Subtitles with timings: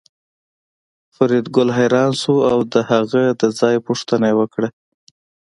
[1.15, 4.69] فریدګل حیران شو او د هغه د ځای پوښتنه یې وکړه